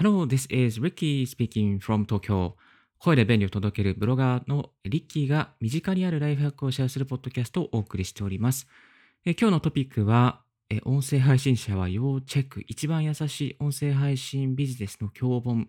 [0.00, 2.52] Hello, this is Ricky speaking from Tokyo.
[3.00, 8.68] 声で便利を届けるブロガーのリッキーが身近にあるライフハックをシェアするポッドキャストをお送りしております。
[9.26, 12.62] え今日のトピックは、え音声配信者は要チェック。
[12.68, 15.68] 一番優しい音声配信ビジネスの教本。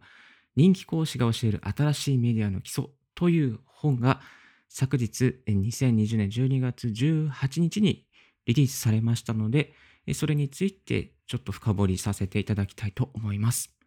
[0.56, 2.86] 人気講師が教える新しいメディアの基礎
[3.16, 4.22] という本が
[4.68, 8.06] 昨日2020年12月18日に
[8.46, 9.74] リリースされましたので、
[10.14, 13.79] それについてちょっと深掘りさせていただきたいと思います。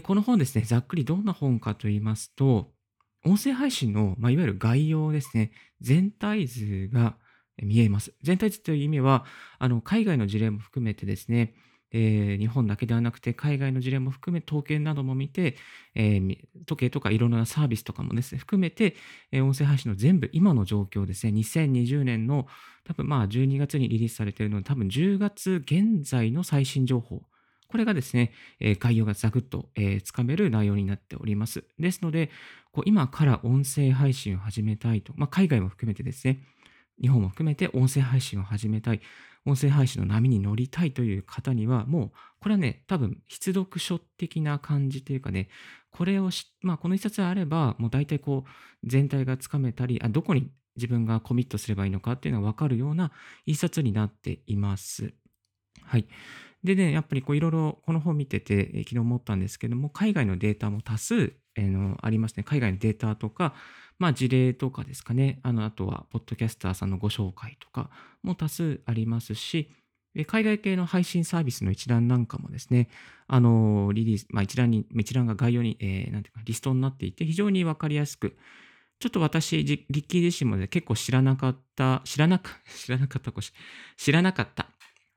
[0.00, 2.72] この本ですね、ざっくりどんな本かと言いますと、
[3.24, 7.16] 音声配信の、まあ、いわゆる概要ですね、全体図が
[7.62, 8.14] 見えます。
[8.22, 9.24] 全体図という意味は、
[9.58, 11.54] あの海外の事例も含めてですね、
[11.92, 15.56] えー、日本だけではなくて海外の事例も含め統計なども見て、
[15.94, 18.96] えー、時計とかいろんなサービスとかもですね、含めて、
[19.30, 22.46] えー、音声配信の全部今の状況ですね、2020年の
[22.84, 27.22] 多分まあ12月にリリースされているので、多分10月現在の最新情報
[27.72, 31.64] これがですね、え概要がザクッと、えー、つかめる内容になっております。
[31.78, 32.30] ですので、
[32.70, 36.44] こう今から音声配信を始めたいと、まあ、海外も含めてですね、
[37.00, 39.00] 日本も含めて音声配信を始めたい、
[39.46, 45.48] 音声配信の波に乗りたいという方には、もう、これはね、多分、必読書的な感じというかね、
[45.90, 46.28] これを、
[46.60, 53.12] まあ、この一冊あれば、もう大体こう、全体がつかめたり、あどこに自分がコミットすればいいのかっていうのがわかるような
[53.46, 55.14] 一冊になっています。
[55.82, 56.06] はい。
[56.64, 62.44] でね、やっぱりこういろいろこの本見てて、え昨日思ったんですけども、海外のデータも多数、えー、のありますね。
[62.44, 63.54] 海外のデータとか、
[63.98, 65.40] まあ事例とかですかね。
[65.42, 67.90] あの、あとは、ポッドキャスターさんのご紹介とか
[68.22, 69.70] も多数ありますし、
[70.26, 72.88] 海外系の配信サービスの一覧なんかもですね、
[73.26, 78.36] あの、リリース、まあ一覧に、一覧が概要に、えー、なんていうか、リストになっていて、非常にわかりやすく、
[79.02, 83.32] ちょっと私、リッキー自身も、ね、結構知らなかった、知らなか、知らなかった、
[83.96, 84.61] 知らなかった、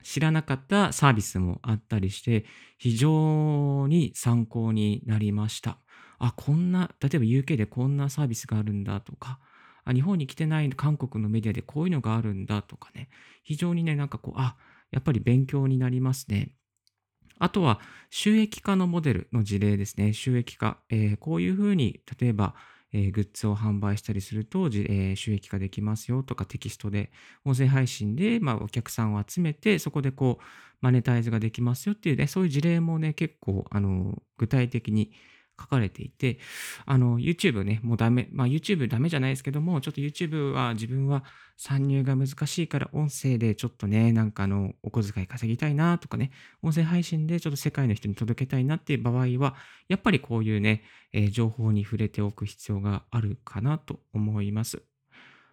[0.06, 2.44] 知らなかったサービスもあったりして、
[2.78, 5.78] 非常に参考になりました。
[6.20, 9.40] あ、こんな、例えば UK でこんなサービスがあるんだとか、
[9.84, 13.08] あ日本に来てない韓国のメディアでこういうのがあるんだとかね、
[13.42, 14.56] 非常にね、なんかこう、あ、
[14.92, 16.52] やっぱり勉強になりますね。
[17.40, 20.12] あとは、収益化のモデルの事例ですね。
[20.12, 20.78] 収益化。
[20.88, 22.54] えー、こういうふうに、例えば、
[22.96, 27.10] え、グッズを販売したりすると、え、収益化できますよとかテキストで、
[27.44, 30.44] 音声配信で、ま、お客さんを集めて、そこでこう、
[30.80, 35.12] マネタイズができますよっていうね、そういう事例もね、結構、あの、具体的に
[35.58, 36.38] 書かれていて、
[36.84, 41.24] あの、YouTube ね、もうダメ、まあ YouTube ダメじゃないですけども、ちょっと YouTube は自分は
[41.56, 46.30] 参入が難しいから音声でちょっとね、なんかあの、お小遣い稼ぎたいなとかね、
[46.62, 49.54] 音声配信でちょっと世界の人に届けたいなっていう場合は、
[49.88, 54.82] やっぱりこういうね、えー、情報に触れておく必要があるかなと思います。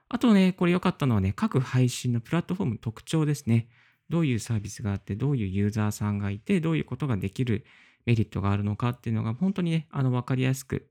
[0.09, 3.67] あとね、これ良かったのはね、各配信のプラットフォーム特徴ですね。
[4.09, 7.65] どういうサービスがあって、どういうユーザーさんがいて、どういうことができる
[8.05, 10.87] メリットがあるのかっていうのが本当にね、あの、わかりやすく、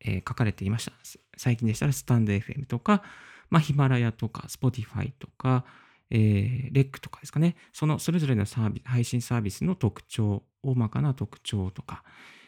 [0.00, 0.92] えー、書かれていました。
[1.36, 3.02] 最近でしたらスタンド FM とか、
[3.50, 5.64] まあ、ヒマラヤとか、Spotify とか、
[6.10, 7.56] えー、レックとかですかね。
[7.72, 12.02] そのそれぞれのサービ配信サービスの特徴、大まかな特徴とか、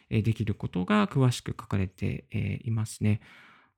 [0.09, 3.21] えー、できることが詳しく書かれて、えー、いますね。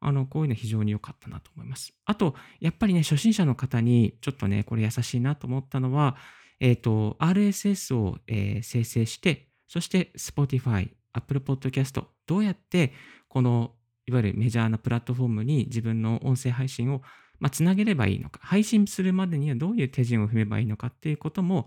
[0.01, 1.95] あの、こういうの非常に良かったなと思います。
[2.05, 6.17] あと、やっぱりね、初心者の方にちょっとね、これ優しいなと思ったのは、
[6.59, 12.93] えっ、ー、と、RSS を、えー、生成して、そして Spotify、Apple Podcast、どうやって
[13.29, 13.73] この
[14.07, 17.01] いわゆるメジャーなプラットフォームに自分の音声配信を
[17.41, 21.67] まあ、つなげればいいのか、配信するまでにはどういう手順を踏めばいいのかっていうことも、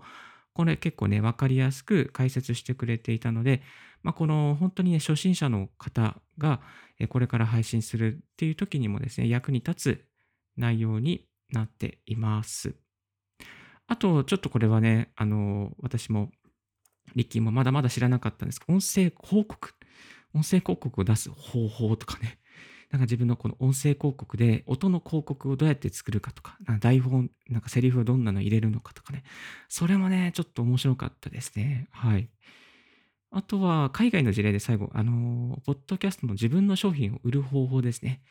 [0.54, 3.60] これ結構ね、わかりやすく解説してくれていたので、
[4.02, 6.62] まあ、この本当にね、初心者の方が
[7.10, 10.04] これから配信するっていう時にもですね、役に立つ
[10.56, 12.74] 内容になっています。
[13.86, 16.30] あと、ちょっとこれはね、あの、私も
[17.14, 19.74] リッキーもまだまだ知らなかったんですけど音声広告、
[20.34, 22.38] 音声広告を出す方法とかね、
[22.90, 29.24] なんか自分のこの音声広告で音の広告をどうやって作るかとか、か台本、なんかセリフをどんなの入れるのかとかね、
[29.68, 31.88] それもね、ちょっと面白かったですね。
[31.90, 32.30] はい。
[33.30, 38.22] あとは、海外の事例で最後、あの、ポッドキャストの自分の商品を売る方法ですね。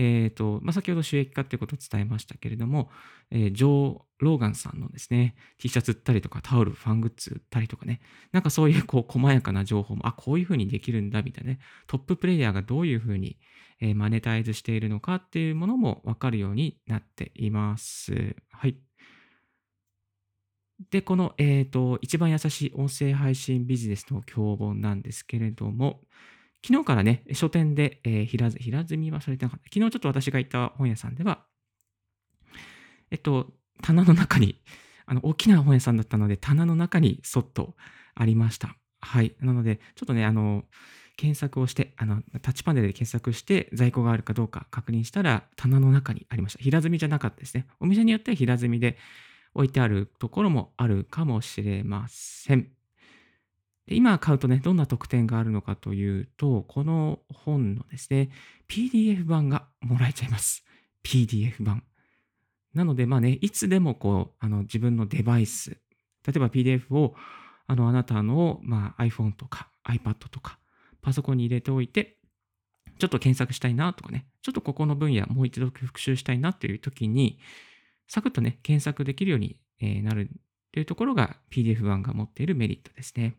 [0.00, 2.88] え、ー、と、まあ、先ほど収益化っていうことを伝えましたけれども、
[3.32, 8.00] えー、ジョー・ローガンさんのですね、T シャツ売ったりとか、タオル、ファングッズ売ったりとかね、
[8.30, 11.58] なんかそういうこう細やかな情報も、あ、こういうふうにできるんだみたいなね、
[11.88, 13.38] トッププレイヤーがどういうふうに、
[13.80, 18.36] えー、マネタイズしているのかっていうものもわかるようになっています。
[18.52, 18.76] はい。
[20.90, 26.02] で、この、えっ、ー、と、一番優しい音声配信ビジネスの教本なんですけれども、
[26.64, 29.64] 昨日からね、書店で、えー、平平積みはされてなかった。
[29.72, 31.44] 昨日ちょっと私が行った本屋さんでは、
[33.10, 33.52] えっと、
[33.82, 34.60] 棚の中に、
[35.06, 37.74] あの、大きな本屋さんだったので、棚の中にそっと
[38.14, 38.76] ありました。
[39.00, 39.34] はい。
[39.40, 40.64] なので、ちょっとね、あの、
[41.16, 46.62] 検索をして、あの、タッチパネルで検索して、在庫があるかどうか確認したら、棚の中にありました。
[46.62, 47.66] 平積みじゃなかったですね。
[47.80, 48.98] お店によっては平積みで
[49.54, 52.77] 置いてあるところもあるかもしれません。
[53.88, 58.28] で今買うとね、どんな特典があるのかというと、この本のですね、
[58.68, 60.62] PDF 版がもらえちゃいます。
[61.02, 61.82] PDF 版。
[62.74, 65.70] なので、まあね、いつでもこう、あの自分のデバイス、
[66.26, 67.14] 例えば PDF を
[67.66, 70.58] あのあなたの、まあ、iPhone とか iPad とか
[71.00, 72.18] パソコンに入れておいて、
[72.98, 77.38] ちょっと検索したいなとかね、ちょっとここの分野もう一度復習したいなという時に、
[78.06, 79.58] サクッとね、検索できるように
[80.02, 80.28] なる
[80.72, 83.36] というところが PDF 版が持っているメリットですね。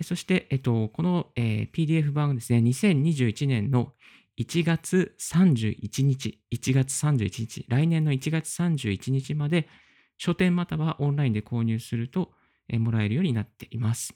[0.00, 3.92] そして、えっと、この、えー、PDF 版ですね、2021年の
[4.38, 9.68] 1月31日、1月31日、来年の1月31日まで
[10.16, 12.32] 書店またはオンラインで購入すると、
[12.68, 14.14] えー、もらえるようになっています。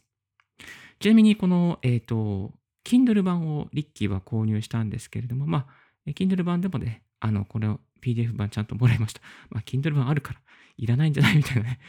[0.98, 5.66] ちなみにこの、えっ、ー、と、Kindle 版をリッキーは購入したんですけれども、ま
[6.06, 9.20] あ、Kindle 版でもね、あの、この PDF 版ちゃんともらいました。
[9.50, 10.40] まあ、Kindle 版あるから
[10.76, 11.36] いらないんじゃない？
[11.36, 11.80] みたいなね、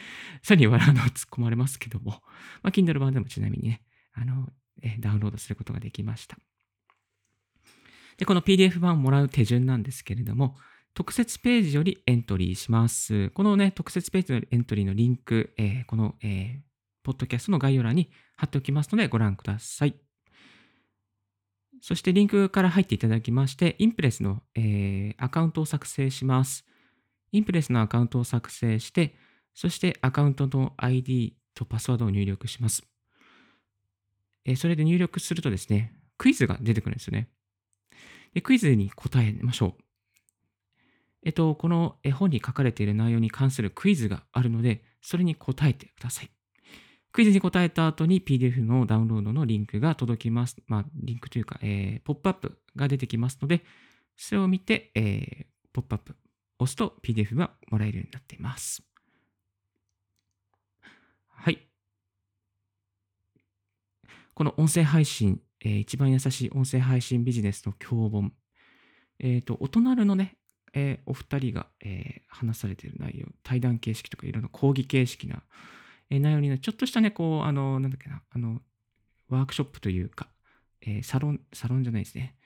[0.42, 2.22] そういうに笑うのは突っ込まれますけども、
[2.62, 3.82] まあ、Kindle 版でもちなみにね、
[4.12, 4.48] あの、
[4.82, 6.38] えダウンロードすることができました。
[8.16, 10.56] で、この PDF 版をもらう手順なんですけれども、
[10.94, 13.30] 特設ページよりエントリーします。
[13.30, 16.60] このね、特設ページのエントリーのリンク、えー、この、えー、
[17.04, 20.07] ポッドキャストの概要欄に貼っておきますのでご覧ください。
[21.80, 26.64] そしてリンクから入っていただきまして、インプレスの、えー、アカウントを作成します。
[27.32, 29.14] インプレスのアカウントを作成して、
[29.54, 32.82] そしてアカウントの ID とパスワードを入力します。
[34.44, 37.28] えー、それで入力するとですね、クイズが出てくるんですよね。
[38.34, 39.84] でクイズに答えましょう。
[41.24, 46.30] えっと、この絵本に書かれている内容に関するクイズがあるので、それに答えてください。
[47.18, 50.54] クイズに答えた後に PDF のダウンロードのリンクが届きます。
[50.68, 53.64] まあ、リンクというか、えー、ポップアップが出てきますので、
[54.16, 56.14] それを見て、えー、ポップアップ
[56.60, 58.84] 押すと PDF がもらえるようになっています。
[61.26, 61.58] はい。
[64.34, 68.32] この音声配信、えー、一番優しい音声配信ビジネスの教本。
[69.18, 70.36] えっ、ー、と、お隣のね、
[70.72, 75.42] えー、お二人が、えー、話されている内容、対談形式とかいろんな講義形式な、
[76.10, 78.60] えー、内容になちょっとしたね、こう、あの、なんだっけな、あの、
[79.28, 80.28] ワークショップというか、
[80.80, 82.36] えサロン、サロンじゃないですね。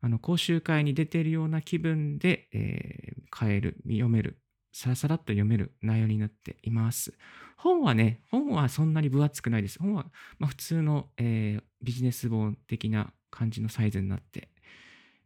[0.00, 4.38] あの、講習会に出ているような気分で、え買える、読める、
[4.72, 7.14] さらさらっと読める内容になっています。
[7.56, 9.78] 本はね、本はそんなに分厚くないです。
[9.78, 10.06] 本は、
[10.38, 14.48] まあ、普通の、えビジネス本的な感じのサイズになって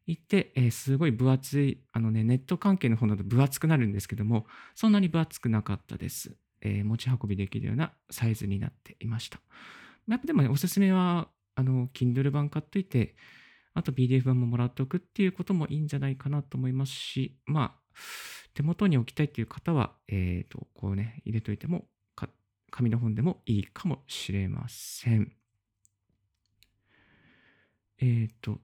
[0.06, 6.36] いて、えー、すごい分厚い、あのね、ネット関係の本だと分厚くなるんですけども、そんなに分厚くなかったです。
[6.62, 9.40] えー、持ち運びできるようなサイズになっていました。
[10.08, 13.14] やっぱでもね、おすすめは、あの、Kindle 版買っといて、
[13.74, 17.98] あと PDF 版ももらっておくっていうこともいいんじゃないかなと思いますし、まあ、
[18.54, 21.86] 手元に置きたいっていう方は、えっ、ー、と、こうね、入れといても、
[22.70, 25.32] 紙の本でもいいかもしれません。
[27.98, 28.60] えっ、ー、と、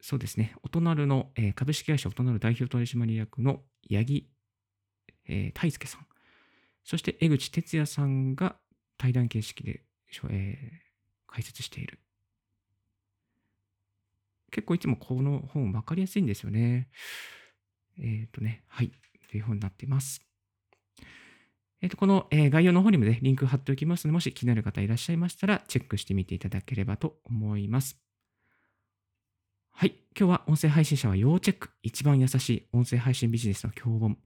[0.00, 4.30] そうですね、お隣の、えー、株式会社お隣代表取締役の八木、
[5.28, 6.06] えー、大輔さん、
[6.84, 8.56] そして江口哲也さんが
[8.98, 9.82] 対談形式で、
[10.30, 11.98] えー、解説している。
[14.50, 16.88] 結構いつもこの本分かりやすいんですよね。
[17.98, 18.92] えっ、ー、とね、はい、
[19.30, 20.20] という本になっています。
[21.80, 27.98] えっ、ー、と、この、えー、概要の方にもね、リンク貼っておきますので、もし気になる方いらっしゃいましたら、チェックしてみていただければと思います。
[29.72, 29.94] はい。
[30.16, 31.70] 今日は音声配信者は要チェック。
[31.82, 34.18] 一番優しい音声配信ビジネスの教本。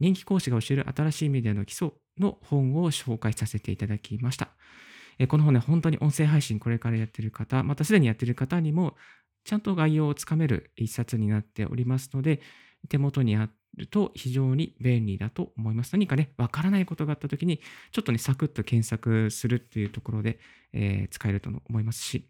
[0.00, 4.48] 人気講師が教える新しいメディアの基礎の本を紹介させていただきました。
[5.18, 8.96] えこの本ね、本当に音声配信これからやってる方、またすでにやってる方にも、
[9.44, 12.40] ちゃんと概要をつかめる一冊になっておりますので、
[12.88, 15.92] 手元にあると非常に便利だと思います。
[15.92, 17.60] 何かね、わからないことがあったときに、
[17.92, 20.38] ちょっとね、サクッと検索するっていうところで、
[20.72, 22.29] えー、使えると思いますし、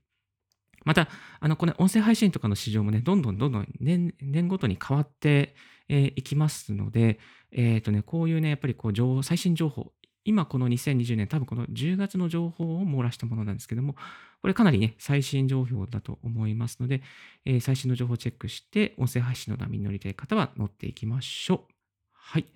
[0.84, 1.08] また、
[1.40, 5.54] あの、この音声配信とかの市場もね、どんどんどんどん年年ごとに変わって
[5.88, 7.18] い、えー、きますので、
[7.52, 9.92] えっ、ー、とね、こういうね、やっぱりこう情、最新情報、
[10.24, 13.96] 今この2020年、多分この10月の情報を網羅したものなんですけども、
[14.40, 17.02] これかなりね、最新情報だと思いますので、
[17.44, 21.74] えー、最新の情報をチェックして、音声配信の波に乗りたい方は乗っていきましょう。
[22.12, 22.46] はい。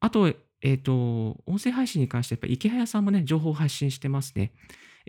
[0.00, 0.28] あと、
[0.60, 4.52] えっ、ー、と、音声配信に関して、やっぱり池早さんもね、情報を発信してますね。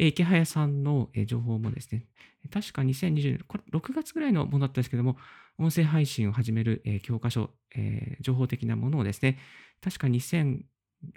[0.08, 2.06] 池早さんの、情報もですね、
[2.52, 5.18] 確か2020年、これ6月ぐらいのものだったんですけども、
[5.58, 7.50] 音声配信を始める、教科書、
[8.22, 9.38] 情報的なものをですね、
[9.82, 10.64] 確か2000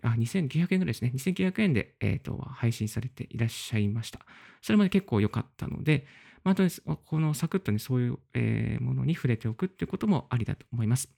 [0.03, 1.13] あ、2900円ぐらいですね。
[1.15, 4.21] 2900円で、えーと、配信されていらっしゃいました。
[4.61, 6.07] それまで結構良かったので、
[6.45, 6.65] まあ、と
[7.05, 11.09] このサクッとね、そういう、ものに触れておくっていうこともありだと思います。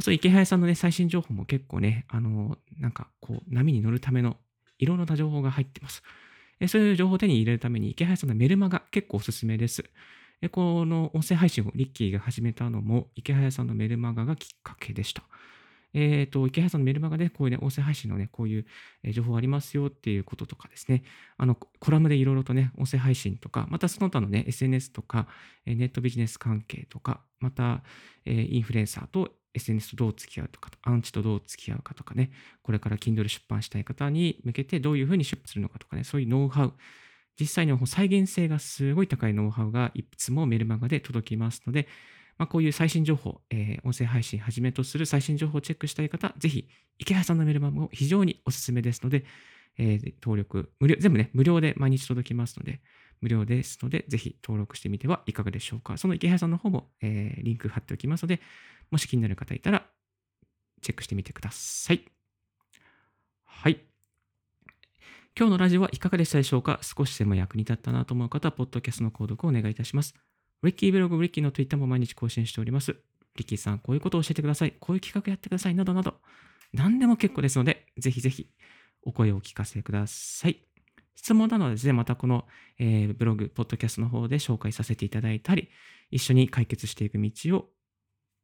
[0.00, 4.36] そう池早さんのね、最新情報も結構ね、あの、なんかこう、波に乗るための
[4.78, 6.02] いろんな情報が入ってます。
[6.68, 9.84] そういう情報を手に入れるために、池早さんのメルマガ結構おすすめです。
[10.50, 15.22] この音声配信をリッキーが始めたのも、池早さんのメルマガがきっかけでした。
[15.96, 18.66] えっ、ー、と、池原さんのメルマガで、こういうね、音声配信のね、こういう、
[19.12, 21.04] 情報ありますよっていうこととかですね、
[21.38, 25.26] あの、コラムでいろいろとね、音声配信とか、またその他のね、SNS とか、
[25.64, 27.82] ネットビジネス関係とか、また、
[28.26, 32.30] インフルエンサーと SNS とどう付き合うとか、アンチとどう付き合うかとかね、
[32.62, 36.74] これから Kindle 出版したい方に向けてどういうふうに出版するのかとかね、そういうノウハウ、
[37.38, 41.86] 実際に再現性がすごい高いノウハウがいつもメルマガで届きますので、
[42.38, 49.24] まあ、こういう最新情報、えー、音声配信はじめとする最新情報をチェックしたい方、ぜひ、池原さんのメルマガも非常におすすめですので、
[49.78, 52.80] えー、登録、無料、全部ね、無料で毎日届きますので、
[53.20, 55.96] 無料ですので、ぜひ登録してみてはいかがでしょうか。
[55.96, 58.40] その池原さんの方も、えー、リンク貼っておきますので、
[58.90, 59.86] もし気になる方いたら、
[60.82, 62.04] チェックしてみてください。
[63.44, 63.80] はい。
[65.38, 66.80] 今日のラジオはいかがでしたでしょうか？
[66.82, 70.14] 少しでも役に立ったなと思う方は、ポッドキャストの購読をお願いいたします。
[70.62, 72.96] リッキーブログ、リッキーの Twitter も毎日更新しております。
[73.36, 74.74] リッキーさん、こういうことを教えてください。
[74.80, 75.74] こういう企画やってください。
[75.74, 76.20] などなど、
[76.72, 78.50] 何でも結構ですので、ぜひぜひ
[79.02, 80.64] お声をお聞かせください。
[81.14, 82.46] 質問などはですね、またこの、
[82.78, 85.68] えー、ブログ、ポッドキャストの方で紹介させていただいたり、
[86.10, 87.68] 一緒に解決していく道を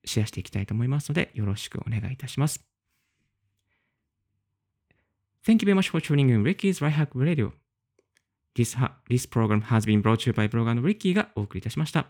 [0.04, 2.64] シェアしていきたいと思いますので、よろしくお願いいたします。
[5.44, 7.52] Thank you very much for tuning in Ricky's Right Hack Radio.
[8.54, 8.76] This,
[9.08, 12.06] this program has been brought to you by ブロガーの Ricky がお送りいたしました。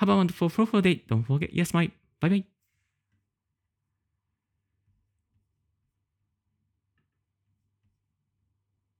[0.00, 1.06] Have a wonderful, fruitful day.
[1.06, 1.90] Don't forget, yes, my.
[2.20, 2.57] Bye bye.